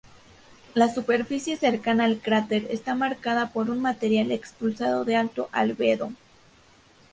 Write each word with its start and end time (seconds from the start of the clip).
La 0.73 0.91
superficie 0.91 1.57
cercana 1.57 2.05
al 2.05 2.17
cráter 2.21 2.65
está 2.71 2.95
marcada 2.95 3.51
por 3.53 3.69
un 3.69 3.83
material 3.83 4.31
expulsado 4.31 5.05
de 5.05 5.15
alto 5.15 5.47
albedo. 5.51 6.11